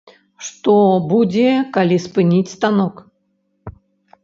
[0.45, 0.73] Што
[1.11, 2.95] будзе, калі спыніць станок?